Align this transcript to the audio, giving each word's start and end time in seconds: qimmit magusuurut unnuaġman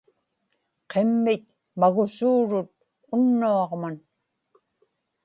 qimmit 0.89 1.45
magusuurut 1.79 2.69
unnuaġman 3.15 3.95